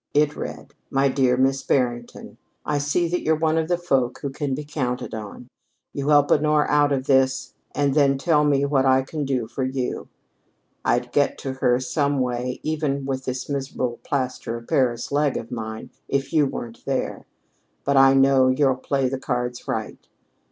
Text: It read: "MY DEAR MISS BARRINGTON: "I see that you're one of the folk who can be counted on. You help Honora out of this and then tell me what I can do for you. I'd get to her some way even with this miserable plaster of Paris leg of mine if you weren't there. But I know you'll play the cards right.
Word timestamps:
It 0.15 0.35
read: 0.35 0.73
"MY 0.89 1.09
DEAR 1.09 1.37
MISS 1.37 1.61
BARRINGTON: 1.61 2.37
"I 2.65 2.79
see 2.79 3.07
that 3.07 3.21
you're 3.21 3.35
one 3.35 3.59
of 3.59 3.67
the 3.67 3.77
folk 3.77 4.17
who 4.23 4.31
can 4.31 4.55
be 4.55 4.63
counted 4.65 5.13
on. 5.13 5.47
You 5.93 6.09
help 6.09 6.31
Honora 6.31 6.65
out 6.69 6.91
of 6.91 7.05
this 7.05 7.53
and 7.75 7.93
then 7.93 8.17
tell 8.17 8.43
me 8.43 8.65
what 8.65 8.83
I 8.83 9.03
can 9.03 9.25
do 9.25 9.47
for 9.47 9.63
you. 9.63 10.07
I'd 10.83 11.11
get 11.11 11.37
to 11.43 11.53
her 11.53 11.79
some 11.79 12.19
way 12.19 12.59
even 12.63 13.05
with 13.05 13.25
this 13.25 13.47
miserable 13.47 13.99
plaster 14.03 14.57
of 14.57 14.67
Paris 14.67 15.11
leg 15.11 15.37
of 15.37 15.51
mine 15.51 15.91
if 16.07 16.33
you 16.33 16.47
weren't 16.47 16.83
there. 16.87 17.27
But 17.85 17.95
I 17.95 18.15
know 18.15 18.47
you'll 18.47 18.77
play 18.77 19.07
the 19.07 19.19
cards 19.19 19.67
right. 19.67 20.07